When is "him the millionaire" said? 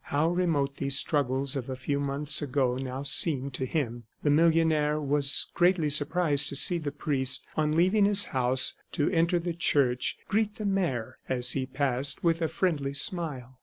3.67-4.99